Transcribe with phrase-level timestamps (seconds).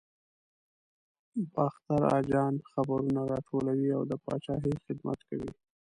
[1.53, 5.51] باختر اجان خبرونه راټولوي او د پاچاهۍ خدمت کوي.